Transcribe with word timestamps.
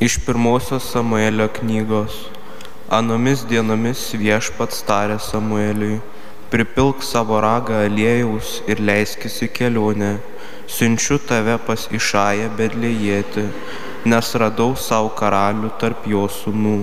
Iš 0.00 0.18
pirmosios 0.26 0.84
Samuelio 0.92 1.48
knygos. 1.50 2.28
Anomis 2.86 3.40
dienomis 3.50 4.04
viešpats 4.14 4.84
tarė 4.86 5.16
Samueliui, 5.18 5.96
pripilk 6.52 7.02
savo 7.02 7.40
ragą 7.42 7.80
aliejaus 7.88 8.52
ir 8.70 8.78
leiskis 8.78 9.40
į 9.42 9.48
kelionę. 9.56 10.12
Siunčiu 10.70 11.18
tave 11.18 11.58
pas 11.66 11.88
Išają 11.90 12.52
bedlėjėti, 12.60 13.48
nes 14.06 14.32
radau 14.38 14.78
savo 14.78 15.10
karalių 15.18 15.72
tarp 15.82 16.06
jo 16.06 16.28
sūnų. 16.30 16.78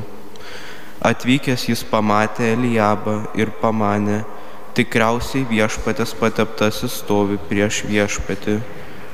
Atvykęs 1.00 1.70
jis 1.72 1.88
pamatė 1.88 2.52
Elijabą 2.52 3.18
ir 3.40 3.56
pamanė, 3.64 4.26
tikriausiai 4.76 5.48
viešpatės 5.56 6.18
pateptasis 6.20 7.00
stovi 7.00 7.40
prieš 7.48 7.86
viešpatį, 7.88 8.60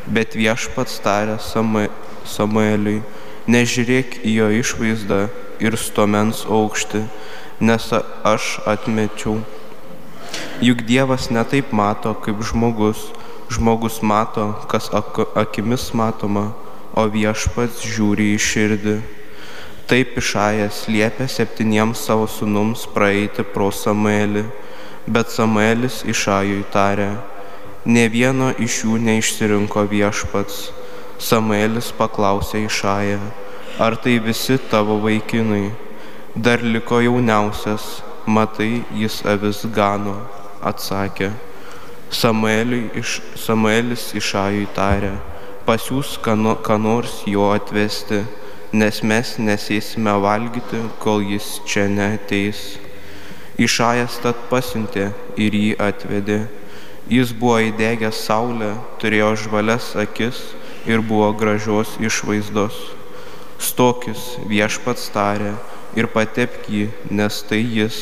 bet 0.09 0.33
viešpats 0.33 0.97
tarė 1.05 1.38
Samueliui, 2.25 3.04
nežiūrėk 3.49 4.21
į 4.21 4.33
jo 4.35 4.49
išvaizdą 4.61 5.21
ir 5.61 5.77
stomens 5.77 6.43
aukštį, 6.45 7.05
nes 7.61 7.87
aš 8.25 8.59
atmečiau. 8.69 9.39
Juk 10.61 10.83
Dievas 10.86 11.29
netaip 11.33 11.71
mato 11.73 12.13
kaip 12.13 12.41
žmogus, 12.46 13.09
žmogus 13.49 14.01
mato, 14.01 14.54
kas 14.69 14.89
akimis 14.93 15.91
matoma, 15.97 16.51
o 16.93 17.07
viešpats 17.07 17.82
žiūri 17.87 18.33
į 18.35 18.41
širdį. 18.41 18.96
Taip 19.89 20.15
išajas 20.21 20.85
liepė 20.87 21.27
septyniems 21.27 22.04
savo 22.05 22.27
sunums 22.29 22.85
praeiti 22.93 23.43
pro 23.43 23.71
Samuelį, 23.75 24.46
bet 25.07 25.33
Samuelis 25.33 26.04
išajui 26.07 26.61
tarė, 26.71 27.10
ne 27.85 28.05
vieno 28.07 28.51
iš 28.61 28.83
jų 28.85 29.01
neišsirinko 29.01 29.87
viešpats 29.91 30.69
Samuelis 31.21 31.92
paklausė 31.93 32.64
Išają, 32.66 33.20
ar 33.86 33.94
tai 34.02 34.16
visi 34.25 34.56
tavo 34.72 34.95
vaikinai? 35.03 35.67
Dar 36.34 36.64
liko 36.66 36.97
jauniausias, 36.97 37.83
matai, 38.25 38.81
jis 38.97 39.19
avis 39.30 39.59
gano, 39.75 40.16
atsakė. 40.66 41.30
Iš, 42.09 43.11
Samuelis 43.38 44.05
Išajui 44.17 44.66
tarė, 44.73 45.11
pasiūs 45.67 46.16
ką 46.25 46.33
nors 46.81 47.22
jo 47.30 47.52
atvesti, 47.53 48.23
nes 48.73 49.03
mes 49.03 49.35
nesėsime 49.38 50.16
valgyti, 50.25 50.80
kol 50.97 51.22
jis 51.22 51.59
čia 51.69 51.85
neateis. 51.85 52.80
Išajas 53.61 54.17
tad 54.25 54.41
pasiuntė 54.50 55.11
ir 55.38 55.53
jį 55.53 55.78
atvedė. 55.78 56.39
Jis 57.13 57.30
buvo 57.30 57.59
įdegęs 57.69 58.25
saulę, 58.25 58.73
turėjo 58.97 59.35
žvalias 59.44 59.91
akis 59.94 60.41
ir 60.85 61.01
buvo 61.01 61.31
gražios 61.33 61.97
išvaizdos. 61.99 62.77
Stokis 63.61 64.21
viešpats 64.49 65.09
tarė 65.13 65.53
ir 65.97 66.07
patepk 66.09 66.69
jį, 66.71 66.88
nes 67.11 67.41
tai 67.49 67.61
jis. 67.61 67.99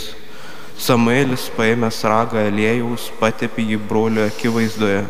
Samuelis 0.80 1.50
paėmęs 1.58 2.00
ragą 2.08 2.46
aliejaus 2.48 3.10
patepė 3.20 3.66
jį 3.74 3.80
brolio 3.90 4.28
akivaizdoje. 4.30 5.04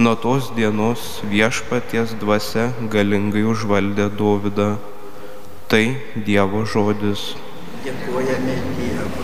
Nuo 0.00 0.14
tos 0.20 0.50
dienos 0.56 1.04
viešpaties 1.28 2.16
dvasia 2.20 2.70
galingai 2.92 3.44
užvaldė 3.48 4.08
Dovydą. 4.16 4.70
Tai 5.68 5.84
Dievo 6.28 6.64
žodis. 6.68 7.32
Dėkojame 7.84 8.60
Dievui. 8.76 9.15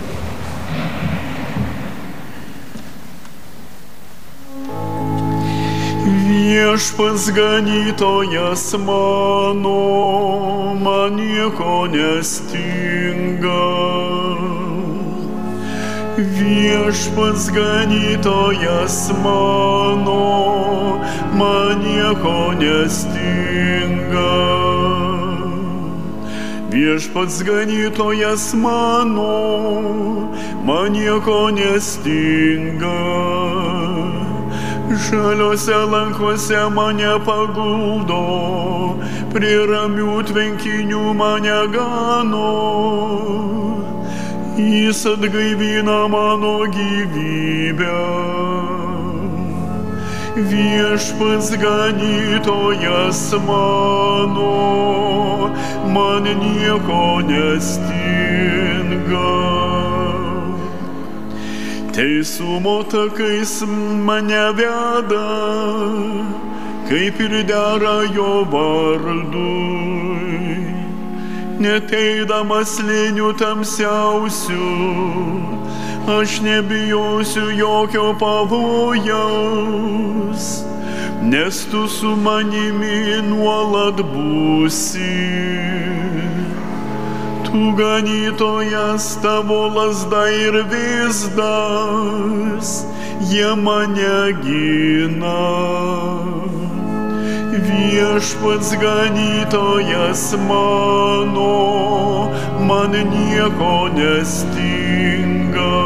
Viešpats 6.53 7.33
ganytojas 7.33 8.77
mano, 8.77 10.75
man 10.85 11.17
nieko 11.17 11.89
nestinga. 11.89 13.65
Viešpats 16.19 17.49
ganytojas 17.57 18.99
mano, 19.25 21.01
man 21.41 21.81
nieko 21.81 22.53
nestinga. 22.61 24.37
Viešpats 26.69 27.43
ganytojas 27.49 28.53
mano, 28.55 29.33
man 30.69 30.93
nieko 30.93 31.49
nestinga 31.49 33.42
žaliuose 34.97 35.77
lankuose 35.93 36.61
mane 36.75 37.13
paguldo, 37.27 38.23
prie 39.33 39.59
ramių 39.71 40.23
tvenkinių 40.29 41.15
mane 41.17 41.59
gano. 41.75 42.51
Jis 44.57 45.07
atgaivina 45.07 46.09
mano 46.13 46.67
gyvybę. 46.75 48.01
Viešpats 50.37 51.49
ganytojas 51.63 53.23
mano, 53.49 54.53
man 55.95 56.25
nieko 56.25 57.21
nestinga. 57.33 58.03
Teisumo 61.93 62.83
takais 62.89 63.61
mane 63.69 64.53
veda, 64.57 65.29
kaip 66.89 67.21
ir 67.21 67.45
dera 67.45 68.09
jo 68.17 68.49
vardui. 68.49 69.37
Neteidamas 71.61 72.81
linių 72.81 73.37
tamsiausių, 73.37 74.71
aš 76.17 76.41
nebijosiu 76.49 77.53
jokio 77.61 78.17
pavojaus, 78.17 79.05
nes 81.21 81.61
tu 81.69 81.85
su 81.93 82.17
manimi 82.17 83.21
nuolat 83.29 84.01
būsi 84.17 85.82
tu 87.53 87.73
ganytojas 87.77 89.07
tavo 89.23 89.69
lasda 89.77 90.23
ir 90.33 90.55
visdas, 90.73 92.69
jie 93.29 93.51
mane 93.65 94.33
gina. 94.45 95.43
Viešpats 97.67 98.73
ganytojas 98.85 100.25
mano, 100.49 101.53
man 102.69 102.97
nieko 103.13 103.77
nestinga. 103.99 105.77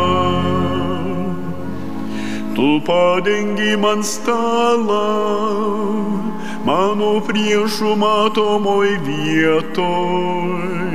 Tu 2.54 2.70
padengi 2.86 3.74
man 3.76 4.06
stalą, 4.06 5.12
mano 6.70 7.12
priešų 7.26 7.98
matomoj 8.06 8.90
vietoj 9.10 10.85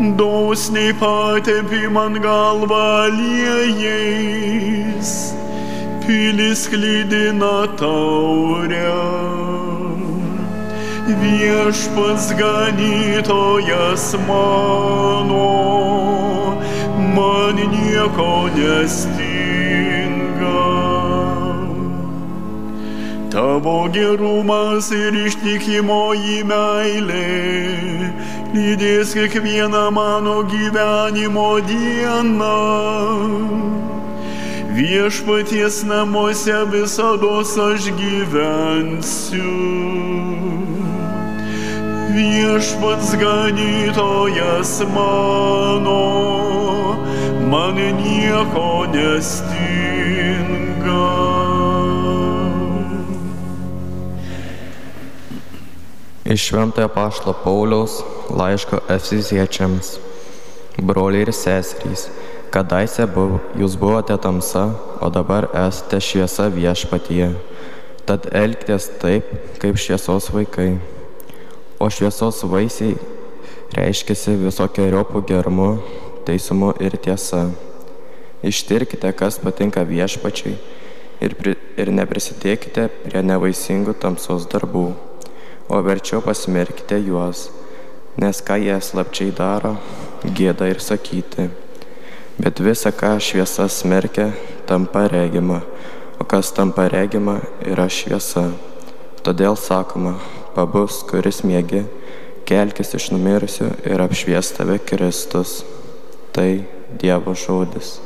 dosniai 0.00 0.92
patepi 0.94 1.88
man 1.92 2.14
galvą 2.24 3.08
liejais, 3.16 5.10
pilis 6.00 6.68
klydina 6.72 7.68
taurę. 7.76 8.96
Viešpas 11.20 12.24
ganytojas 12.40 14.04
mano, 14.28 15.50
man 17.14 17.56
nieko 17.74 18.34
nestinga. 18.56 19.20
Tavo 23.30 23.78
gerumas 23.92 24.86
ir 24.96 25.12
ištikimoji 25.26 26.40
meilė 26.48 28.30
lydės 28.54 29.14
kiekvieną 29.14 29.90
mano 29.94 30.42
gyvenimo 30.42 31.60
dieną. 31.60 32.56
Viešpaties 34.74 35.84
namuose 35.84 36.58
visada 36.72 37.32
aš 37.42 37.90
gyvensiu. 38.00 39.54
Viešpats 42.10 43.14
ganytojas 43.22 44.82
mano, 44.94 46.02
man 47.50 47.76
nieko 48.02 48.86
nestinga. 48.94 49.69
Iš 56.30 56.46
Šventojo 56.46 56.88
Pašlo 56.88 57.34
Pauliaus 57.44 58.02
laiško 58.30 58.78
Efiziečiams. 58.88 59.96
Broliai 60.78 61.24
ir 61.24 61.32
seserys, 61.34 62.04
kadaise 62.54 63.02
buv, 63.10 63.40
jūs 63.58 63.74
buvote 63.80 64.14
tamsa, 64.22 64.68
o 65.02 65.08
dabar 65.10 65.48
esate 65.64 65.98
šviesa 65.98 66.46
viešpatyje. 66.54 67.32
Tad 68.06 68.30
elgtės 68.30 68.86
taip, 69.02 69.26
kaip 69.58 69.82
šviesos 69.82 70.30
vaikai. 70.30 70.68
O 71.82 71.90
šviesos 71.90 72.44
vaisiai 72.46 72.94
reiškiasi 73.74 74.38
visokiojopų 74.46 75.26
gerumu, 75.26 75.70
teisumu 76.30 76.76
ir 76.78 76.94
tiesa. 76.94 77.48
Ištirkite, 78.46 79.10
kas 79.18 79.42
patinka 79.42 79.82
viešpačiai 79.82 80.54
ir, 81.26 81.38
pri, 81.42 81.58
ir 81.74 81.90
neprisidėkite 81.90 82.86
prie 83.02 83.26
nevaisingų 83.26 83.98
tamsos 83.98 84.46
darbų, 84.46 84.92
o 85.70 85.78
verčiau 85.86 86.18
pasmerkite 86.20 86.98
juos, 87.06 87.48
nes 88.18 88.42
ką 88.42 88.58
jie 88.58 88.74
slapčiai 88.82 89.30
daro, 89.30 89.76
gėda 90.26 90.66
ir 90.66 90.82
sakyti. 90.82 91.46
Bet 92.40 92.58
visa, 92.58 92.90
ką 92.90 93.14
šviesa 93.22 93.68
smerkia, 93.70 94.32
tampa 94.66 95.06
regima, 95.08 95.60
o 96.18 96.26
kas 96.26 96.50
tampa 96.56 96.88
regima, 96.90 97.38
yra 97.62 97.86
šviesa. 97.86 98.50
Todėl 99.22 99.54
sakoma, 99.54 100.16
pabus, 100.56 101.04
kuris 101.06 101.44
mėgi, 101.46 101.84
kelkis 102.48 102.96
iš 102.98 103.10
numirusių 103.14 103.70
ir 103.86 104.02
apšvies 104.02 104.54
tave 104.56 104.80
Kristus. 104.82 105.60
Tai 106.34 106.50
Dievo 106.98 107.34
žodis. 107.38 108.00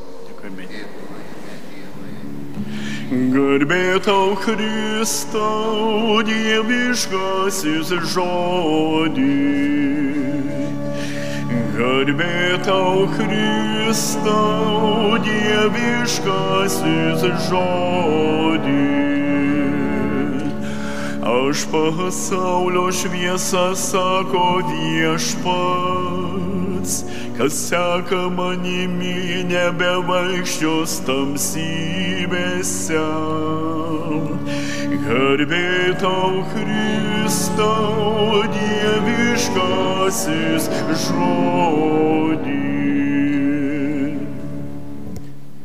Garbė 3.04 4.00
tau 4.00 4.32
Kristau, 4.40 6.24
dieviškasis 6.24 7.92
žodį. 8.14 9.26
Garbė 11.76 12.56
tau 12.64 13.04
Kristau, 13.12 15.20
dieviškasis 15.20 17.20
žodį. 17.50 18.88
Aš 21.34 21.58
pasaulio 21.68 22.86
šviesą 22.88 23.76
sako 23.76 24.64
viešpats, 24.72 25.44
kas 27.34 27.54
seka 27.69 28.31
manimi 28.31 29.42
nebevaikščios 29.48 31.00
tamsybėse. 31.08 33.00
Garbė 35.04 35.70
tau 36.00 36.44
Kristau, 36.52 38.44
dieviškasis 38.54 40.64
žodį. 41.04 42.62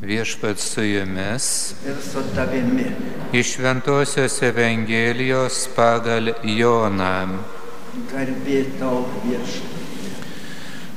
Viešpats 0.09 0.63
su 0.73 0.83
jumis 0.89 1.45
ir 1.85 1.97
su 2.01 2.21
tavimi. 2.35 2.89
iš 3.31 3.59
Ventosios 3.61 4.41
Evangelijos 4.41 5.69
pagal 5.77 6.33
Joną. 6.43 7.37
Garbė 8.09 8.65
tau 8.79 9.05
viešpatie. 9.21 9.78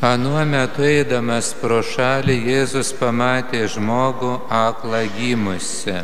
Anuo 0.02 0.40
metu 0.42 0.82
eidamas 0.82 1.52
pro 1.60 1.76
šalį 1.86 2.34
Jėzus 2.48 2.88
pamatė 2.98 3.60
žmogų 3.70 4.32
aklą 4.50 5.04
gimusi. 5.14 5.94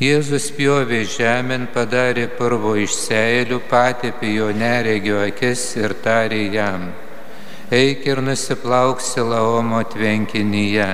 Jėzus 0.00 0.46
pjovė 0.56 1.02
žemėn, 1.04 1.66
padarė 1.74 2.24
purvo 2.38 2.72
iš 2.80 2.96
seilių, 2.96 3.60
patėpė 3.68 4.32
jo 4.38 4.48
neregio 4.48 5.20
akis 5.26 5.66
ir 5.76 5.92
tarė 6.00 6.40
jam, 6.56 6.88
eik 7.68 8.08
ir 8.08 8.24
nusiplauk 8.24 9.04
Silaomo 9.04 9.84
tvenkinyje. 9.92 10.90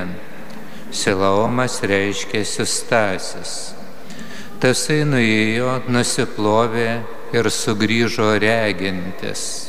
Silaomas 0.90 1.84
reiškia 1.87 2.43
sistasis. 2.43 3.58
Tasai 4.58 5.05
nuėjo, 5.06 5.84
nusiplovė 5.87 6.88
ir 7.31 7.55
sugrįžo 7.62 8.32
regintis. 8.43 9.61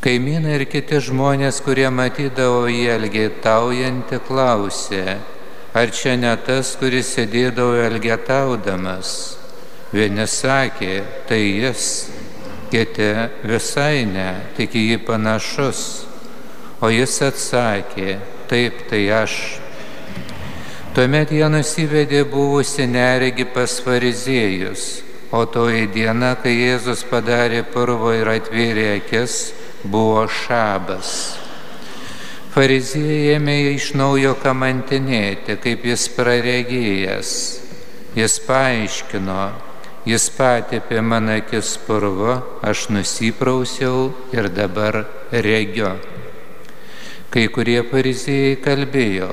Kaimynai 0.00 0.54
ir 0.56 0.62
kiti 0.64 0.96
žmonės, 0.96 1.58
kurie 1.60 1.90
matydavo 1.92 2.62
jį 2.72 2.86
elgetaujantį, 2.94 4.20
klausė, 4.24 5.18
ar 5.76 5.92
čia 5.92 6.14
ne 6.16 6.30
tas, 6.40 6.70
kuris 6.80 7.10
sėdėdavo 7.18 7.74
elgetaudamas. 7.84 9.10
Vieni 9.92 10.24
sakė, 10.24 11.02
tai 11.28 11.42
jis, 11.42 11.84
kiti 12.72 13.10
visai 13.44 14.06
ne, 14.08 14.30
tik 14.56 14.78
jį 14.80 15.02
panašus. 15.04 15.84
O 16.80 16.88
jis 16.88 17.20
atsakė, 17.28 18.16
taip, 18.48 18.86
tai 18.88 19.04
aš. 19.20 19.36
Tuomet 20.96 21.28
jie 21.28 21.44
nusivedė 21.52 22.24
buvusi 22.24 22.88
neregi 22.88 23.44
pas 23.44 23.76
fariziejus, 23.84 25.02
o 25.28 25.44
toji 25.44 25.90
diena, 25.92 26.38
kai 26.40 26.56
Jėzus 26.56 27.04
padarė 27.04 27.66
purvo 27.68 28.16
ir 28.16 28.32
atvėrė 28.38 28.94
akis, 28.96 29.50
buvo 29.84 30.26
šabas. 30.28 31.40
Fariziejai 32.50 33.36
ėmė 33.36 33.56
iš 33.76 33.92
naujo 33.94 34.34
kamantinėti, 34.42 35.54
kaip 35.62 35.84
jis 35.86 36.08
praregėjęs. 36.16 37.34
Jis 38.18 38.40
paaiškino, 38.42 39.44
jis 40.10 40.26
patėpė 40.34 40.98
man 41.06 41.30
akis 41.36 41.76
purvu, 41.86 42.40
aš 42.66 42.88
nusiprausiau 42.90 44.10
ir 44.34 44.50
dabar 44.50 45.04
regiu. 45.30 45.94
Kai 47.30 47.46
kurie 47.54 47.78
fariziejai 47.86 48.58
kalbėjo, 48.64 49.30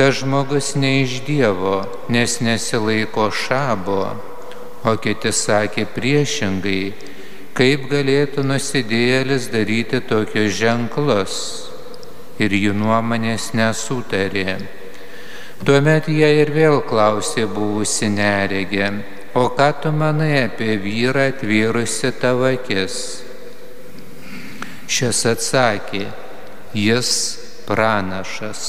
ta 0.00 0.08
žmogus 0.08 0.72
ne 0.80 1.02
iš 1.02 1.20
Dievo, 1.26 1.82
nes 2.08 2.38
nesilaiko 2.40 3.28
šabo, 3.28 4.16
o 4.88 4.96
kiti 4.96 5.28
sakė 5.28 5.84
priešingai, 5.92 7.09
kaip 7.56 7.88
galėtų 7.90 8.44
nusidėjėlis 8.46 9.48
daryti 9.52 10.00
tokius 10.06 10.54
ženklus. 10.58 11.34
Ir 12.40 12.54
jų 12.56 12.72
nuomonės 12.72 13.50
nesutarė. 13.52 14.58
Tuomet 15.60 16.06
jie 16.08 16.28
ir 16.40 16.52
vėl 16.54 16.78
klausė 16.88 17.44
buvusi 17.44 18.08
neregė, 18.08 18.86
o 19.36 19.50
ką 19.52 19.66
tu 19.82 19.92
manai 19.92 20.46
apie 20.46 20.78
vyrą 20.80 21.26
atvėrusi 21.34 22.14
tavo 22.16 22.46
akis? 22.48 22.96
Šis 24.88 25.20
atsakė, 25.28 26.06
jis 26.72 27.10
pranašas. 27.68 28.62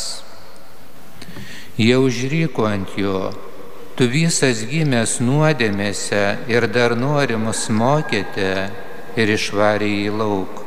Jie 1.80 1.96
užryko 1.96 2.68
ant 2.68 2.92
jo, 3.00 3.32
tu 3.98 4.08
visas 4.08 4.64
gimęs 4.70 5.20
nuodėmėse 5.24 6.24
ir 6.52 6.68
dar 6.72 6.96
nori 6.96 7.38
mus 7.38 7.68
mokyti 7.70 8.52
ir 9.20 9.34
išvarė 9.36 9.90
į 10.08 10.12
lauk. 10.16 10.62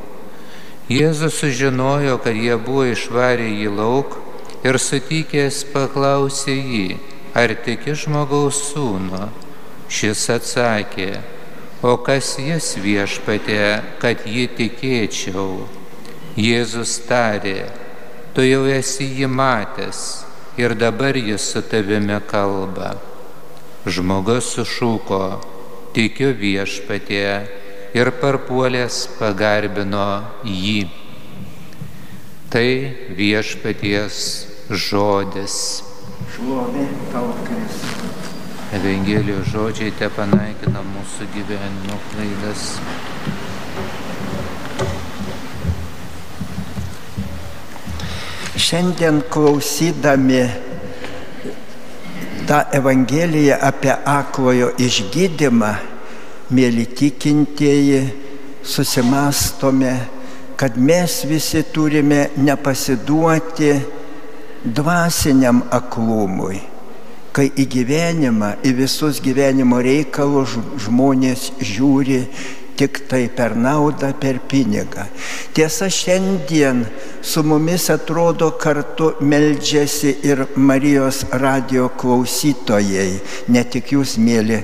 Jėzus 0.93 1.39
sužinojo, 1.41 2.19
kad 2.21 2.37
jie 2.37 2.57
buvo 2.61 2.85
išvarę 2.93 3.47
į 3.65 3.71
lauk 3.73 4.19
ir 4.65 4.77
sutikęs 4.81 5.63
paklausė 5.73 6.57
jį, 6.57 6.89
ar 7.33 7.55
tiki 7.65 7.95
žmogaus 7.97 8.61
sūnų. 8.71 9.31
Šis 9.89 10.27
atsakė, 10.33 11.09
o 11.85 11.97
kas 12.05 12.35
jis 12.41 12.75
viešpatė, 12.81 13.65
kad 14.03 14.25
jį 14.29 14.47
tikėčiau. 14.59 15.65
Jėzus 16.41 16.99
tarė, 17.09 17.71
tu 18.37 18.45
jau 18.45 18.65
esi 18.69 19.09
jį 19.21 19.29
matęs 19.31 20.25
ir 20.61 20.77
dabar 20.77 21.17
jis 21.17 21.53
su 21.53 21.63
tavimi 21.63 22.21
kalba. 22.29 23.14
Žmogus 23.85 24.47
sušūko, 24.55 25.21
tikiu 25.93 26.31
viešpatė 26.39 27.25
ir 27.93 28.11
parpuolės 28.17 29.03
pagarbino 29.19 30.07
jį. 30.49 30.87
Tai 32.49 32.69
viešpaties 33.19 34.17
žodis. 34.71 35.59
Šlovė 36.33 36.89
tau 37.13 37.29
Kristus. 37.45 38.33
Evangelijos 38.75 39.53
žodžiai 39.53 39.93
te 40.01 40.09
panaikina 40.17 40.81
mūsų 40.89 41.29
gyvenimo 41.37 42.01
klaidas. 42.09 42.65
Šiandien 48.65 49.21
klausydami 49.29 50.47
tą 52.47 52.61
Evangeliją 52.73 53.59
apie 53.61 53.93
aklojo 54.05 54.73
išgydymą, 54.81 55.73
mėly 56.55 56.87
tikintieji, 56.97 58.03
susimastome, 58.65 59.95
kad 60.57 60.77
mes 60.77 61.25
visi 61.29 61.63
turime 61.73 62.29
nepasiduoti 62.37 63.73
dvasiniam 64.65 65.63
aklumui, 65.71 66.61
kai 67.35 67.51
į 67.51 67.67
gyvenimą, 67.69 68.55
į 68.65 68.73
visus 68.79 69.21
gyvenimo 69.25 69.81
reikalus 69.85 70.55
žmonės 70.87 71.51
žiūri 71.61 72.23
tik 72.79 73.05
tai 73.09 73.29
per 73.29 73.55
naudą, 73.57 74.13
per 74.21 74.41
pinigą. 74.51 75.07
Tiesa, 75.55 75.89
šiandien 75.91 76.85
su 77.23 77.45
mumis 77.47 77.89
atrodo 77.95 78.51
kartu 78.61 79.13
meldžiasi 79.21 80.17
ir 80.27 80.45
Marijos 80.57 81.25
radio 81.33 81.89
klausytojai, 82.01 83.21
ne 83.49 83.65
tik 83.65 83.95
jūs, 83.95 84.17
mėly 84.19 84.63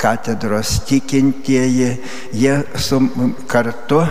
katedros 0.00 0.80
tikintieji, 0.88 1.90
jie 2.34 2.56
su 2.76 3.00
kartu 3.50 4.02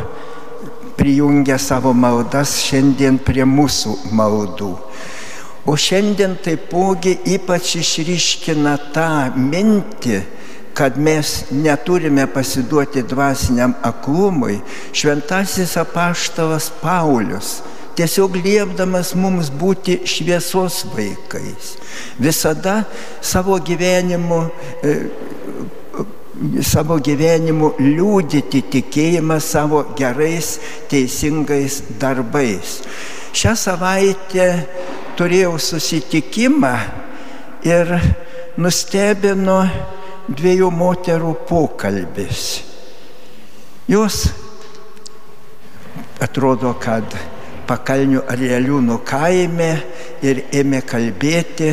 prijungia 0.98 1.58
savo 1.58 1.93
maldas 1.98 2.60
šiandien 2.62 3.17
prie 3.25 3.46
mūsų 3.48 3.98
maldų. 4.13 4.75
O 5.70 5.75
šiandien 5.77 6.36
taipogi 6.41 7.15
ypač 7.36 7.75
išryškina 7.77 8.75
tą 8.96 9.10
mintį, 9.38 10.22
kad 10.74 10.98
mes 10.98 11.51
neturime 11.51 12.28
pasiduoti 12.32 13.04
dvasiniam 13.04 13.74
aklumui, 13.84 14.62
šventasis 14.94 15.78
apaštalas 15.78 16.72
Paulius 16.82 17.60
tiesiog 18.01 18.38
liepdamas 18.42 19.13
mums 19.20 19.51
būti 19.54 20.00
šviesos 20.08 20.86
vaikais. 20.94 21.75
Visada 22.22 22.84
savo 23.22 23.58
gyvenimu, 23.62 24.40
e, 24.82 24.96
savo 26.66 26.98
gyvenimu 27.04 27.75
liūdyti 27.80 28.63
tikėjimą 28.74 29.40
savo 29.44 29.84
gerais, 29.98 30.58
teisingais 30.90 31.82
darbais. 32.01 32.80
Šią 33.38 33.56
savaitę 33.56 34.48
turėjau 35.20 35.58
susitikimą 35.60 36.75
ir 37.68 37.94
nustebino 38.58 39.62
dviejų 40.30 40.70
moterų 40.74 41.34
pokalbis. 41.50 42.48
Jos 43.90 44.24
atrodo, 46.22 46.74
kad 46.80 47.16
pakalnių 47.68 48.24
areliūnų 48.30 48.98
kaime 49.08 49.72
ir 50.25 50.44
ėmė 50.62 50.82
kalbėti, 50.88 51.72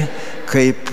kaip, 0.49 0.93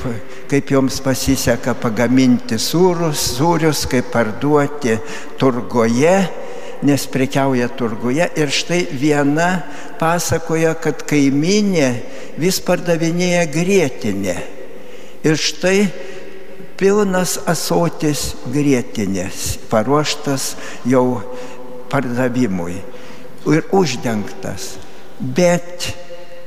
kaip 0.49 0.71
joms 0.73 0.99
pasiseka 1.03 1.75
pagaminti 1.79 2.59
sūrus, 2.61 3.21
sūrius, 3.37 3.85
kaip 3.89 4.09
parduoti 4.13 4.97
turgoje, 5.39 6.17
nes 6.85 7.05
prekiauja 7.09 7.69
turguje. 7.77 8.27
Ir 8.37 8.51
štai 8.53 8.81
viena 8.91 9.49
pasakoja, 10.01 10.75
kad 10.81 11.05
kaiminė 11.07 11.89
vis 12.41 12.59
pardavinėja 12.65 13.45
grėtinę. 13.53 14.35
Ir 15.25 15.39
štai 15.41 15.79
pilnas 16.79 17.37
asotis 17.47 18.33
grėtinės, 18.51 19.55
paruoštas 19.71 20.53
jau 20.87 21.21
pardavimui 21.91 22.79
ir 23.51 23.67
uždengtas. 23.75 24.75
Bet 25.19 25.91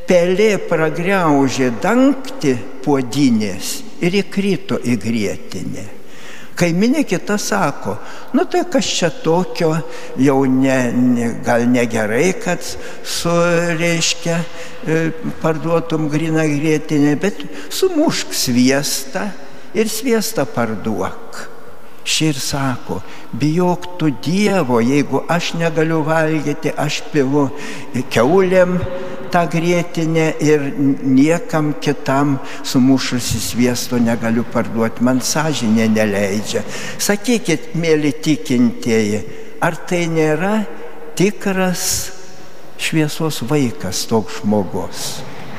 pelė 0.08 0.56
pragreužė 0.68 1.70
dangti 1.82 2.56
puodinės 2.84 3.78
ir 4.04 4.18
įkrito 4.22 4.80
į 4.80 4.98
grėtinę. 5.00 5.86
Kaiminė 6.58 7.04
kita 7.06 7.36
sako, 7.38 7.92
nu 8.34 8.42
tai 8.50 8.64
kas 8.66 8.86
čia 8.90 9.12
tokio, 9.22 9.76
jau 10.18 10.40
ne, 10.50 10.78
ne, 10.90 11.28
gal 11.46 11.68
negerai, 11.70 12.32
kad 12.42 12.64
su, 13.06 13.30
reiškia, 13.78 14.40
e, 14.82 14.96
parduotum 15.38 16.08
griną 16.10 16.48
grėtinę, 16.50 17.14
bet 17.22 17.44
sumušk 17.70 18.34
sviestą 18.34 19.28
ir 19.74 19.90
sviestą 19.90 20.46
parduok. 20.48 21.44
Ši 22.08 22.30
ir 22.30 22.38
sako, 22.40 23.02
bijok 23.36 23.98
tu 24.00 24.08
Dievo, 24.24 24.78
jeigu 24.80 25.20
aš 25.28 25.52
negaliu 25.60 26.00
valgyti, 26.06 26.72
aš 26.72 27.02
pilu 27.12 27.50
keuliam 28.08 28.78
tą 29.28 29.42
grėtinę 29.52 30.30
ir 30.40 30.64
niekam 31.04 31.74
kitam 31.84 32.38
sumušusi 32.64 33.40
sviesto 33.44 34.00
negaliu 34.00 34.46
parduoti, 34.48 35.04
man 35.04 35.20
sąžinė 35.20 35.90
neleidžia. 35.92 36.64
Sakykit, 36.96 37.74
mėly 37.76 38.14
tikintieji, 38.24 39.20
ar 39.60 39.76
tai 39.88 40.06
nėra 40.08 40.62
tikras 41.18 42.14
šviesos 42.78 43.42
vaikas 43.50 44.06
toks 44.08 44.40
žmogus, 44.40 45.18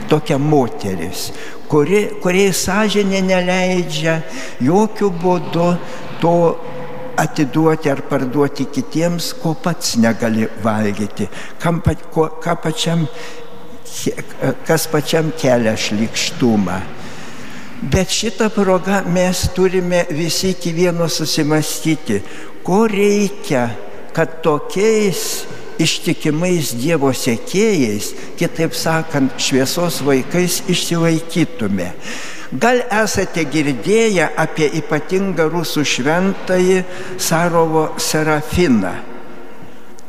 tokia 0.10 0.38
moteris, 0.42 1.30
kuri, 1.70 2.06
kuriai 2.24 2.54
sąžinė 2.56 3.22
neleidžia 3.28 4.20
jokių 4.66 5.12
būdų 5.22 5.70
to 6.22 6.36
atiduoti 7.20 7.92
ar 7.92 8.02
parduoti 8.08 8.70
kitiems, 8.72 9.34
ko 9.42 9.54
pats 9.64 9.98
negali 10.00 10.48
valgyti, 10.64 11.28
kam, 11.60 11.82
ko, 12.14 12.30
ką 12.42 12.56
pačiam, 12.64 13.06
kas 14.68 14.88
pačiam 14.92 15.34
kelia 15.40 15.76
šlikštumą. 15.78 16.80
Bet 17.80 18.12
šitą 18.12 18.50
progą 18.52 19.04
mes 19.08 19.46
turime 19.56 20.04
visi 20.12 20.52
iki 20.56 20.74
vieno 20.76 21.08
susimastyti, 21.08 22.20
ko 22.64 22.84
reikia, 22.92 23.70
kad 24.16 24.42
tokiais 24.44 25.46
ištikimais 25.80 26.74
Dievo 26.78 27.12
sėkėjais, 27.16 28.12
kitaip 28.40 28.76
sakant, 28.76 29.38
šviesos 29.40 30.02
vaikais 30.06 30.62
išsilaikytume. 30.70 31.94
Gal 32.60 32.82
esate 32.90 33.46
girdėję 33.46 34.32
apie 34.42 34.68
ypatingą 34.80 35.48
rusų 35.54 35.86
šventąjį 35.86 36.82
Sarovo 37.22 37.92
Serafiną. 38.02 38.96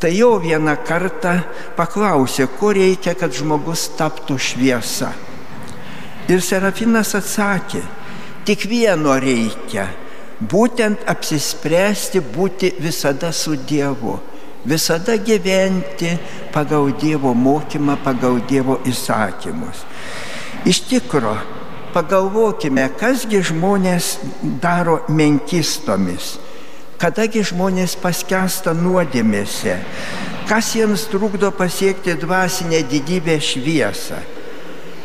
Tai 0.00 0.11
jau 0.17 0.39
vieną 0.41 0.79
kartą 0.89 1.35
paklausė, 1.77 2.47
ko 2.57 2.73
reikia, 2.73 3.12
kad 3.15 3.35
žmogus 3.37 3.91
taptų 3.99 4.39
šviesa. 4.41 5.12
Ir 6.33 6.41
Serafinas 6.41 7.12
atsakė, 7.19 7.83
tik 8.49 8.65
vieno 8.65 9.19
reikia- 9.21 9.91
būtent 10.53 11.05
apsispręsti 11.05 12.25
būti 12.25 12.73
visada 12.81 13.33
su 13.33 13.57
Dievu 13.57 14.30
visada 14.64 15.17
gyventi 15.17 16.19
pagal 16.52 16.93
Dievo 17.00 17.35
mokymą, 17.35 17.97
pagal 18.05 18.40
Dievo 18.49 18.81
įsakymus. 18.85 19.85
Iš 20.69 20.83
tikro, 20.90 21.35
pagalvokime, 21.95 22.88
kasgi 23.00 23.40
žmonės 23.50 24.19
daro 24.61 25.00
menkistomis, 25.09 26.37
kadagi 27.00 27.43
žmonės 27.47 27.97
paskesta 28.00 28.75
nuodėmėse, 28.76 29.79
kas 30.50 30.75
jiems 30.76 31.07
trukdo 31.11 31.50
pasiekti 31.55 32.17
dvasinę 32.21 32.83
didybę 32.90 33.38
šviesą. 33.40 34.21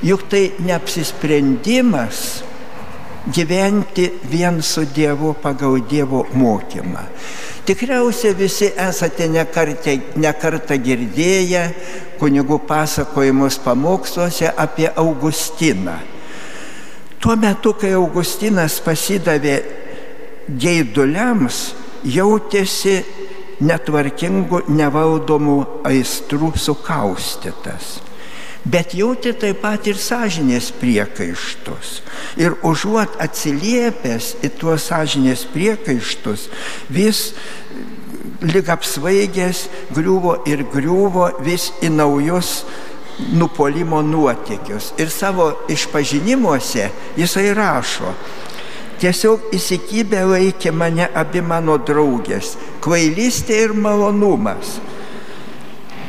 Juk 0.06 0.28
tai 0.30 0.52
neapsisprendimas 0.60 2.45
gyventi 3.34 4.12
vien 4.30 4.62
su 4.62 4.86
Dievu 4.86 5.34
pagal 5.42 5.82
Dievo 5.90 6.26
mokymą. 6.34 7.04
Tikriausiai 7.66 8.36
visi 8.38 8.70
esate 8.78 9.28
nekartą, 9.28 9.96
nekartą 10.22 10.78
girdėję 10.78 11.64
kunigų 12.20 12.60
pasakojimus 12.70 13.58
pamoksluose 13.66 14.52
apie 14.54 14.92
Augustiną. 14.96 15.98
Tuo 17.20 17.36
metu, 17.36 17.74
kai 17.74 17.96
Augustinas 17.98 18.78
pasidavė 18.86 19.58
geiduliams, 20.46 21.74
jautėsi 22.06 23.00
netvarkingų, 23.66 24.68
nevaldomų 24.70 25.60
aistrų 25.90 26.54
sukaustytas 26.60 28.05
bet 28.66 28.96
jauti 28.98 29.34
taip 29.38 29.62
pat 29.62 29.86
ir 29.88 29.98
sąžinės 30.02 30.72
priekaištus. 30.80 32.00
Ir 32.42 32.58
užuot 32.66 33.20
atsiliepęs 33.22 34.34
į 34.46 34.52
tuos 34.60 34.88
sąžinės 34.90 35.46
priekaištus, 35.54 36.50
vis 36.90 37.28
lyg 38.42 38.70
apsvaigęs 38.74 39.68
griuvo 39.94 40.40
ir 40.50 40.66
griuvo 40.74 41.30
vis 41.46 41.70
į 41.86 41.94
naujus 41.94 42.64
nupolimo 43.38 44.02
nuotikius. 44.02 44.92
Ir 45.00 45.14
savo 45.14 45.52
išpažinimuose 45.72 46.90
jisai 47.16 47.54
rašo, 47.56 48.12
tiesiog 49.00 49.54
įsikibę 49.56 50.26
laikė 50.26 50.74
mane 50.74 51.08
abi 51.14 51.42
mano 51.46 51.78
draugės- 51.78 52.56
kvailystė 52.84 53.62
ir 53.70 53.74
malonumas 53.74 54.80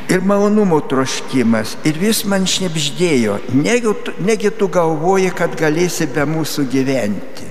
ir 0.09 0.21
malonumo 0.23 0.79
troškimas 0.89 1.75
ir 1.87 1.99
vis 1.99 2.23
man 2.25 2.47
šnipždėjo, 2.47 3.37
negi, 3.55 3.93
negi 4.23 4.51
tu 4.55 4.69
galvoji, 4.71 5.31
kad 5.35 5.55
galėsi 5.59 6.07
be 6.13 6.25
mūsų 6.27 6.67
gyventi. 6.71 7.47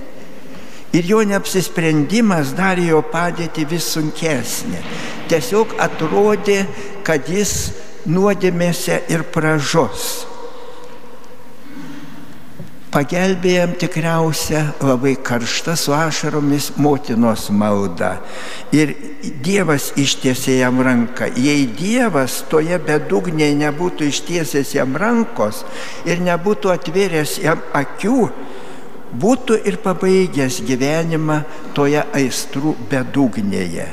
Ir 0.97 1.09
jo 1.11 1.21
neapsisprendimas 1.29 2.55
darė 2.57 2.87
jo 2.95 3.03
padėti 3.05 3.67
vis 3.69 3.91
sunkesnė. 3.93 4.81
Tiesiog 5.29 5.75
atrodė, 5.83 6.63
kad 7.05 7.29
jis 7.29 7.75
nuodėmėse 8.09 9.03
ir 9.13 9.27
pražos. 9.35 10.25
Pagelbėjom 12.97 13.75
tikriausia 13.77 14.63
labai 14.81 15.19
karšta 15.21 15.75
su 15.77 15.93
ašaromis 15.93 16.71
motinos 16.81 17.51
malda. 17.53 18.15
Ir 18.73 18.95
Dievas 19.45 19.91
ištiesė 20.01 20.55
jam 20.63 20.81
ranką. 20.81 21.29
Jei 21.37 21.67
Dievas 21.77 22.39
toje 22.49 22.79
bedugnėje 22.81 23.59
nebūtų 23.61 24.09
ištiesęs 24.09 24.73
jam 24.79 24.97
rankos 24.97 25.61
ir 26.09 26.25
nebūtų 26.25 26.73
atvėręs 26.73 27.37
jam 27.45 27.61
akių, 27.77 28.31
būtų 29.13 29.61
ir 29.69 29.77
pabaigęs 29.85 30.63
gyvenimą 30.65 31.43
toje 31.77 32.01
aistrų 32.01 32.79
bedugnėje. 32.89 33.91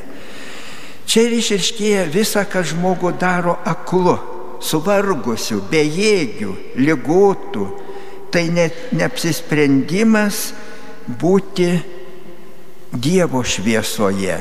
Čia 1.03 1.27
ir 1.27 1.39
išriškėja 1.41 2.07
visa, 2.07 2.48
ką 2.48 2.63
žmogų 2.72 3.17
daro 3.19 3.60
aklu, 3.67 4.15
suvargusiu, 4.63 5.60
bejėgiu, 5.67 6.55
lygotų. 6.79 7.83
Tai 8.34 8.44
net 8.50 8.94
neapsisprendimas 8.98 10.48
būti 11.22 11.70
Dievo 12.94 13.42
šviesoje. 13.42 14.36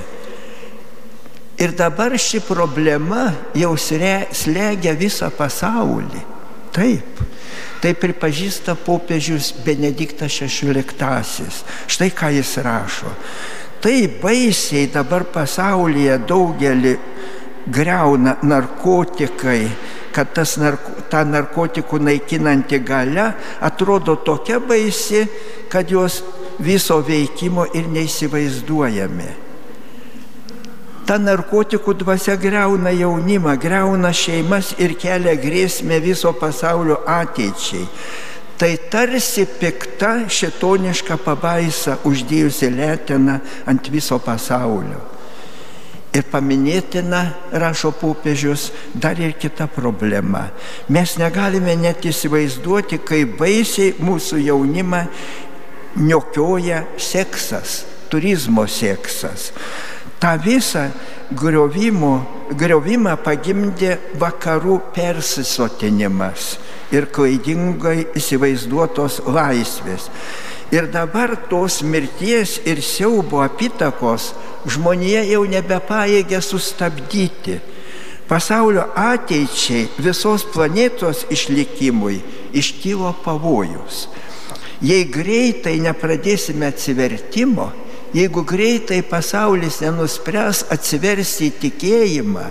Ir 1.56 1.72
dabar 1.76 2.12
ši 2.20 2.42
problema 2.44 3.30
jau 3.56 3.72
slegia 3.78 4.92
visą 4.96 5.30
pasaulį. 5.32 6.20
Taip. 6.72 7.20
Tai 7.82 7.92
pripažįsta 7.98 8.76
popiežius 8.78 9.50
Benediktas 9.64 10.36
XVI. 10.40 11.48
Štai 11.90 12.10
ką 12.14 12.30
jis 12.36 12.52
rašo. 12.64 13.12
Tai 13.82 13.96
baisiai 14.22 14.86
dabar 14.94 15.24
pasaulyje 15.34 16.20
daugelį 16.28 16.92
greuna 17.66 18.36
narkotikai, 18.42 19.66
kad 20.14 20.30
tas 20.34 20.56
narko, 20.62 20.91
ta 21.12 21.26
narkotikų 21.28 22.00
naikinanti 22.00 22.80
gale 22.80 23.28
atrodo 23.60 24.16
tokia 24.24 24.56
baisi, 24.64 25.26
kad 25.68 25.90
jos 25.92 26.22
viso 26.64 26.96
veikimo 27.04 27.66
ir 27.76 27.90
neįsivaizduojame. 27.92 29.28
Ta 31.04 31.18
narkotikų 31.20 31.96
dvasia 32.00 32.38
greuna 32.40 32.94
jaunimą, 32.94 33.58
greuna 33.60 34.12
šeimas 34.16 34.72
ir 34.80 34.96
kelia 34.96 35.34
grėsmę 35.36 36.00
viso 36.00 36.32
pasaulio 36.32 37.02
ateičiai. 37.04 37.88
Tai 38.56 38.70
tarsi 38.88 39.44
pikta 39.58 40.28
šitoniška 40.30 41.18
pabaisa 41.24 41.98
uždėjusi 42.06 42.70
lėtiną 42.72 43.40
ant 43.66 43.90
viso 43.92 44.20
pasaulio. 44.22 45.11
Ir 46.12 46.26
paminėtina, 46.28 47.22
rašo 47.56 47.94
popiežius, 47.96 48.66
dar 48.92 49.16
ir 49.16 49.32
kita 49.32 49.64
problema. 49.72 50.50
Mes 50.92 51.14
negalime 51.16 51.72
net 51.80 52.04
įsivaizduoti, 52.04 52.98
kaip 53.00 53.38
baisiai 53.38 53.94
mūsų 53.96 54.42
jaunimą 54.44 55.06
niokioja 55.96 56.82
seksas, 57.00 57.82
turizmo 58.12 58.66
seksas. 58.68 59.50
Ta 60.20 60.36
griovimo, 61.32 62.12
griovimą 62.54 63.16
pagimdė 63.24 63.96
vakarų 64.20 64.78
persisotinimas 64.94 66.52
ir 66.92 67.08
klaidingai 67.08 68.12
įsivaizduotos 68.20 69.22
laisvės. 69.26 70.10
Ir 70.72 70.86
dabar 70.88 71.36
tos 71.50 71.82
mirties 71.84 72.56
ir 72.64 72.80
siaubo 72.80 73.42
apitakos 73.44 74.30
žmonija 74.64 75.20
jau 75.28 75.42
nebepaėgė 75.44 76.38
sustabdyti. 76.40 77.58
Pasaulio 78.24 78.86
ateičiai 78.96 79.90
visos 80.00 80.46
planetos 80.54 81.26
išlikimui 81.28 82.22
iškylo 82.56 83.10
pavojus. 83.24 84.06
Jei 84.80 85.04
greitai 85.04 85.74
nepradėsime 85.84 86.70
atsivertimo, 86.72 87.68
jeigu 88.16 88.40
greitai 88.48 89.02
pasaulis 89.04 89.82
nenuspręs 89.84 90.64
atsiversti 90.72 91.50
į 91.50 91.58
tikėjimą, 91.66 92.46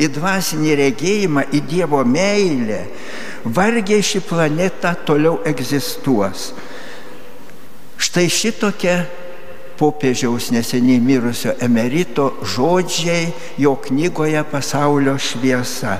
į 0.00 0.08
dvasinį 0.16 0.78
regėjimą, 0.80 1.44
į 1.52 1.60
Dievo 1.68 2.00
meilę, 2.08 2.80
vargiai 3.44 4.00
ši 4.00 4.24
planeta 4.24 4.96
toliau 5.06 5.42
egzistuos. 5.44 6.54
Štai 7.96 8.28
šitokia 8.28 8.96
popiežiaus 9.76 10.50
neseniai 10.52 11.00
mirusio 11.00 11.54
emerito 11.60 12.30
žodžiai 12.44 13.32
jo 13.60 13.76
knygoje 13.76 14.42
Pasaulio 14.50 15.18
šviesa. 15.18 15.98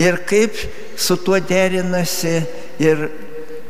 Ir 0.00 0.22
kaip 0.26 0.56
su 0.96 1.16
tuo 1.20 1.38
derinasi 1.40 2.40
ir 2.80 3.08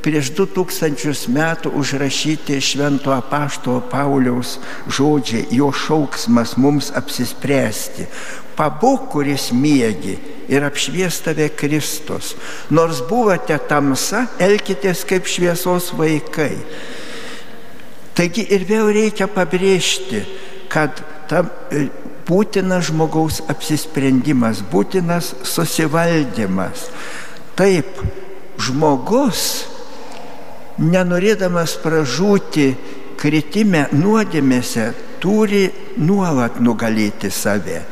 prieš 0.01 0.31
du 0.37 0.47
tūkstančius 0.49 1.27
metų 1.33 1.73
užrašyti 1.77 2.61
švento 2.65 3.13
apašto 3.13 3.81
Pauliaus 3.91 4.57
žodžiai, 4.89 5.49
jo 5.53 5.69
šauksmas 5.73 6.57
mums 6.57 6.91
apsispręsti. 6.97 8.07
Pabūk, 8.57 9.11
kuris 9.13 9.51
miegi 9.57 10.17
ir 10.53 10.65
apšvies 10.67 11.21
tave 11.25 11.49
Kristus. 11.57 12.35
Nors 12.73 13.01
buvote 13.09 13.57
tamsa, 13.69 14.27
elkitės 14.41 15.05
kaip 15.09 15.29
šviesos 15.29 15.93
vaikai. 15.97 16.55
Taigi 18.17 18.45
ir 18.53 18.67
vėl 18.69 18.91
reikia 18.95 19.29
pabrėžti, 19.31 20.25
kad 20.71 21.03
tam 21.31 21.51
e, 21.71 21.87
būtinas 22.29 22.91
žmogaus 22.91 23.41
apsisprendimas, 23.51 24.63
būtinas 24.71 25.33
susivaldymas. 25.47 26.89
Taip, 27.59 28.01
žmogus 28.61 29.45
nenorėdamas 30.81 31.77
pražūti 31.83 32.73
kritime 33.21 33.87
nuodėmėse, 33.93 34.91
turi 35.21 35.67
nuolat 36.01 36.61
nugalėti 36.65 37.31
save. 37.31 37.83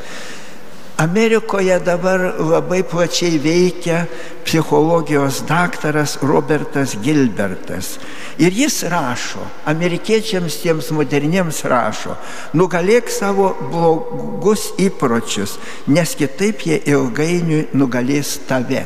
Amerikoje 0.99 1.79
dabar 1.79 2.19
labai 2.43 2.83
plačiai 2.83 3.39
veikia 3.39 4.01
psichologijos 4.43 5.45
daktaras 5.47 6.17
Robertas 6.23 6.97
Gilbertas. 6.99 8.01
Ir 8.43 8.51
jis 8.51 8.81
rašo, 8.91 9.45
amerikiečiams 9.71 10.57
tiems 10.59 10.91
moderniems 10.91 11.63
rašo, 11.71 12.17
nugalėk 12.59 13.13
savo 13.15 13.53
blogus 13.71 14.73
įpročius, 14.75 15.55
nes 15.87 16.17
kitaip 16.19 16.67
jie 16.67 16.81
ilgainiui 16.91 17.69
nugalės 17.79 18.35
tave 18.51 18.83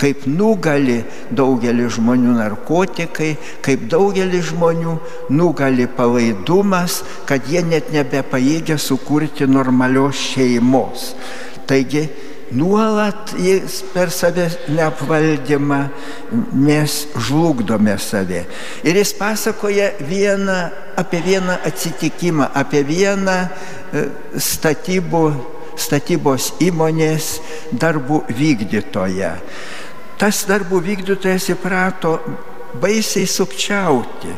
kaip 0.00 0.26
nugali 0.28 1.00
daugelį 1.36 1.88
žmonių 1.96 2.36
narkotikai, 2.38 3.32
kaip 3.64 3.88
daugelį 3.92 4.42
žmonių 4.50 4.96
nugali 5.32 5.88
palaidumas, 5.88 7.02
kad 7.28 7.48
jie 7.50 7.64
net 7.64 7.92
nebepaėgia 7.94 8.78
sukurti 8.80 9.48
normalios 9.48 10.20
šeimos. 10.34 11.12
Taigi 11.66 12.06
nuolat 12.54 13.32
jis 13.42 13.80
per 13.94 14.10
save 14.14 14.46
neapvaldymą 14.70 15.80
mes 16.52 16.94
žlugdome 17.18 17.96
save. 17.98 18.44
Ir 18.84 19.00
jis 19.00 19.12
pasakoja 19.18 19.90
vieną, 20.00 20.58
apie 20.96 21.22
vieną 21.22 21.58
atsitikimą, 21.66 22.52
apie 22.54 22.84
vieną 22.86 23.36
e, 23.42 24.06
statybų, 24.38 25.24
statybos 25.76 26.52
įmonės 26.62 27.34
darbų 27.74 28.22
vykdytoją 28.30 29.34
tas 30.20 30.44
darbų 30.48 30.80
vykdytojas 30.84 31.50
įprato 31.52 32.16
baisiai 32.80 33.28
sukčiauti, 33.28 34.32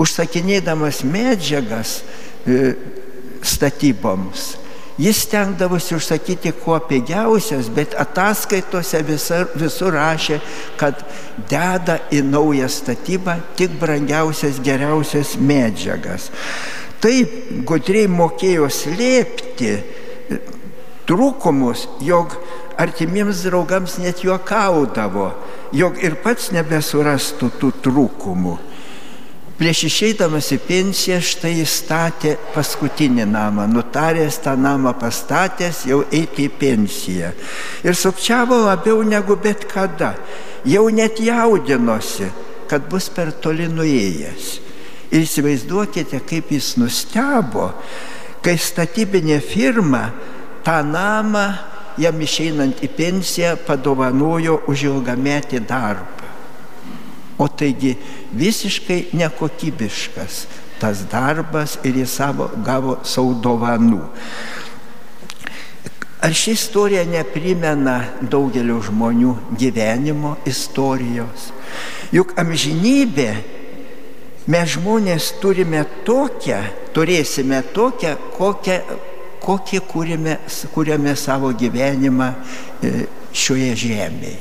užsakinėdamas 0.00 1.02
medžiagas 1.06 2.00
e, 2.46 2.74
statyboms. 3.42 4.54
Jis 5.00 5.22
stengdavosi 5.24 5.94
užsakyti 5.96 6.52
kuo 6.60 6.76
pigiausias, 6.84 7.70
bet 7.72 7.94
ataskaitose 7.96 9.00
visur, 9.08 9.46
visur 9.56 9.94
rašė, 9.96 10.36
kad 10.76 11.00
deda 11.48 11.96
į 12.12 12.20
naują 12.26 12.68
statybą 12.68 13.38
tik 13.56 13.78
brangiausias, 13.80 14.60
geriausias 14.60 15.38
medžiagas. 15.40 16.28
Taip 17.00 17.64
gudriai 17.64 18.10
mokėjo 18.12 18.68
slėpti 18.68 19.72
trūkumus, 21.08 21.86
jog 22.04 22.36
artimiems 22.80 23.44
draugams 23.44 23.98
net 24.00 24.24
juokaudavo, 24.24 25.30
jog 25.76 26.00
ir 26.00 26.16
pats 26.24 26.50
nebesurastų 26.54 27.52
tų 27.60 27.72
trūkumų. 27.84 28.56
Prieš 29.60 29.82
išeidamas 29.90 30.46
į 30.54 30.56
pensiją 30.64 31.18
štai 31.20 31.50
jis 31.58 31.74
statė 31.82 32.30
paskutinį 32.54 33.26
namą, 33.28 33.66
nutaręs 33.68 34.38
tą 34.40 34.54
namą 34.56 34.94
pastatęs 34.96 35.82
jau 35.90 35.98
eiti 36.08 36.46
į 36.48 36.54
pensiją. 36.62 37.34
Ir 37.84 37.98
sukčiavo 38.00 38.62
labiau 38.64 39.02
negu 39.04 39.36
bet 39.36 39.66
kada. 39.68 40.14
Jau 40.64 40.86
net 40.88 41.20
jaudinosi, 41.20 42.30
kad 42.72 42.88
bus 42.88 43.10
per 43.12 43.34
toli 43.36 43.68
nuėjęs. 43.68 44.48
Ir 45.12 45.26
įsivaizduokite, 45.26 46.22
kaip 46.24 46.54
jis 46.56 46.78
nustebo, 46.80 47.68
kai 48.40 48.56
statybinė 48.56 49.42
firma 49.44 50.06
tą 50.64 50.80
namą 50.88 51.44
jam 51.98 52.20
išeinant 52.20 52.82
į 52.84 52.90
pensiją 52.96 53.56
padovanojo 53.66 54.60
už 54.70 54.86
ilgametį 54.90 55.62
darbą. 55.66 56.28
O 57.40 57.48
taigi 57.48 57.94
visiškai 58.36 59.06
nekokybiškas 59.16 60.44
tas 60.80 61.04
darbas 61.10 61.78
ir 61.84 61.96
jis 62.00 62.12
savo, 62.16 62.48
gavo 62.64 62.98
savo 63.04 63.34
dovanų. 63.36 64.00
Ar 66.20 66.34
ši 66.36 66.52
istorija 66.52 67.06
neprimena 67.08 67.96
daugelio 68.20 68.80
žmonių 68.84 69.34
gyvenimo 69.60 70.34
istorijos? 70.48 71.48
Juk 72.12 72.34
amžinybė 72.40 73.30
mes 74.50 74.74
žmonės 74.74 75.30
turime 75.40 75.86
tokią, 76.04 76.60
turėsime 76.96 77.62
tokią, 77.72 78.16
kokią, 78.36 78.80
kokį 79.42 79.82
kūrėme, 79.90 80.36
kūrėme 80.74 81.14
savo 81.18 81.52
gyvenimą 81.56 82.30
e, 82.32 82.92
šioje 83.32 83.72
žemėje. 83.84 84.38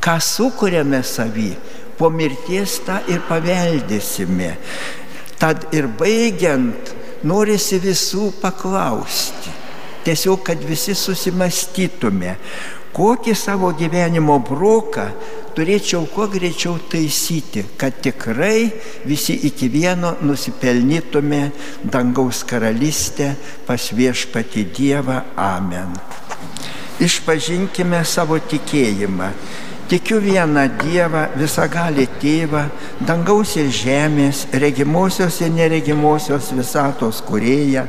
Ką 0.00 0.16
sukūrėme 0.24 1.02
savį, 1.04 1.50
po 1.98 2.08
mirties 2.12 2.78
tą 2.86 3.02
ir 3.12 3.20
paveldėsime. 3.28 4.54
Tad 5.40 5.68
ir 5.76 5.88
baigiant, 6.00 6.94
norisi 7.28 7.76
visų 7.80 8.30
paklausti 8.40 9.58
tiesiog, 10.04 10.42
kad 10.44 10.62
visi 10.64 10.94
susimastytume, 10.96 12.36
kokį 12.96 13.34
savo 13.38 13.70
gyvenimo 13.76 14.38
broką 14.42 15.06
turėčiau 15.56 16.06
kuo 16.12 16.26
greičiau 16.30 16.78
taisyti, 16.90 17.64
kad 17.80 18.00
tikrai 18.02 18.70
visi 19.08 19.36
iki 19.48 19.68
vieno 19.72 20.14
nusipelnytume 20.22 21.42
dangaus 21.84 22.44
karalystę 22.44 23.34
pas 23.66 23.90
viešpati 23.92 24.64
Dievą. 24.76 25.20
Amen. 25.36 25.96
Išpažinkime 27.00 28.04
savo 28.04 28.36
tikėjimą. 28.38 29.30
Tikiu 29.90 30.20
vieną 30.22 30.68
Dievą, 30.78 31.24
visagali 31.34 32.04
tėvą, 32.22 32.60
dangaus 33.02 33.56
ir 33.58 33.72
žemės, 33.74 34.44
regimosios 34.54 35.40
ir 35.42 35.50
neregimosios 35.50 36.52
visatos 36.54 37.18
kurėją. 37.26 37.88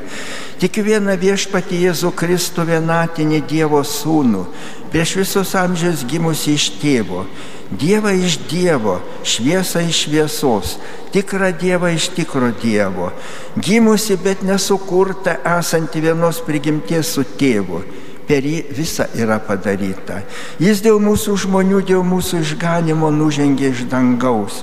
Tikiu 0.57 0.81
vieną 0.87 1.13
viešpatį 1.21 1.83
Jėzų 1.83 2.11
Kristų 2.17 2.65
vienatinį 2.71 3.43
Dievo 3.45 3.83
sūnų, 3.85 4.47
prieš 4.89 5.13
visus 5.21 5.53
amžius 5.53 6.01
gimusi 6.09 6.57
iš 6.57 6.71
tėvo. 6.81 7.27
Dievą 7.69 8.17
iš 8.17 8.41
Dievo, 8.49 8.97
šviesą 9.21 9.85
iš 9.85 10.07
šviesos, 10.07 10.75
tikrą 11.13 11.53
Dievą 11.53 11.93
iš 11.93 12.09
tikro 12.17 12.49
Dievo, 12.49 13.13
gimusi, 13.61 14.17
bet 14.17 14.41
nesukurta, 14.41 15.37
esanti 15.59 16.01
vienos 16.01 16.41
prigimties 16.49 17.13
su 17.13 17.29
tėvu 17.37 17.85
per 18.31 18.45
jį 18.47 18.61
visa 18.71 19.09
yra 19.19 19.41
padaryta. 19.43 20.21
Jis 20.63 20.79
dėl 20.85 21.01
mūsų 21.03 21.35
žmonių, 21.43 21.81
dėl 21.89 22.05
mūsų 22.07 22.39
išganimo 22.45 23.09
nužengė 23.11 23.73
iš 23.73 23.81
dangaus. 23.91 24.61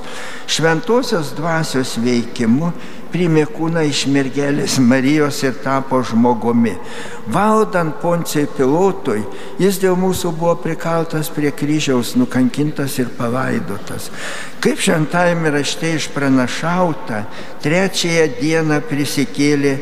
Šventosios 0.49 1.35
dvasios 1.37 1.99
veikimu 2.01 2.73
primė 3.13 3.45
kūną 3.51 3.83
iš 3.89 4.05
mergelės 4.13 4.79
Marijos 4.83 5.41
ir 5.47 5.57
tapo 5.65 6.01
žmogumi. 6.05 6.75
Valdant 7.29 7.99
Poncijai 8.03 8.49
pilotui, 8.57 9.23
jis 9.61 9.81
dėl 9.83 9.97
mūsų 10.01 10.33
buvo 10.39 10.55
prikaltas 10.63 11.29
prie 11.33 11.51
kryžiaus, 11.53 12.15
nukankintas 12.17 12.99
ir 13.03 13.11
palaidotas. 13.19 14.09
Kaip 14.65 14.81
šventajame 14.81 15.53
rašte 15.55 15.93
išpranašauta, 15.97 17.25
trečiąją 17.63 18.29
dieną 18.41 18.81
prisikėlė 18.89 19.75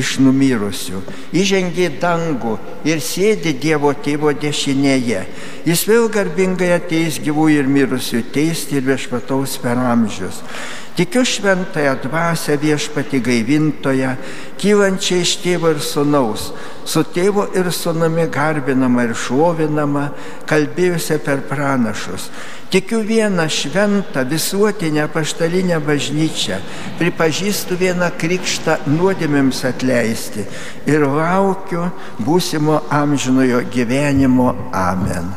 iš 0.00 0.16
numirusių, 0.24 1.02
įžengė 1.36 1.90
dangų 2.02 2.56
ir 2.88 3.02
sėdi 3.04 3.52
Dievo 3.60 3.92
tėvo 4.04 4.32
dešinėje. 4.32 5.26
Jis 5.64 5.84
vėl 5.88 6.08
garbingai 6.12 6.74
ateis 6.78 7.20
gyvų 7.24 7.50
ir 7.54 7.68
mirusių 7.70 8.24
teisti 8.34 8.80
ir 8.80 8.88
viešpataus 8.88 9.58
per 9.62 9.80
amžius. 9.80 10.42
Tikiu 10.94 11.24
šventąją 11.24 11.96
dvasę 12.02 12.54
viešpati 12.58 13.18
gaivintoje, 13.20 14.12
kylančią 14.62 15.16
iš 15.24 15.32
tėvo 15.42 15.72
ir 15.74 15.80
sunaus, 15.82 16.52
su 16.86 17.02
tėvo 17.02 17.48
ir 17.58 17.66
sunami 17.74 18.28
garbinama 18.30 19.08
ir 19.08 19.16
šlovinama, 19.18 20.04
kalbėjusią 20.46 21.18
per 21.26 21.42
pranašus. 21.50 22.28
Tikiu 22.70 23.02
vieną 23.02 23.48
šventą 23.50 24.22
visuotinę 24.30 25.08
paštalinę 25.10 25.80
bažnyčią, 25.82 26.62
pripažįstu 27.02 27.74
vieną 27.74 28.12
krikštą 28.18 28.84
nuodėmėms 28.86 29.64
atleisti 29.66 30.46
ir 30.86 31.06
laukiu 31.10 31.90
būsimo 32.22 32.84
amžinojo 32.90 33.66
gyvenimo. 33.74 34.54
Amen. 34.70 35.34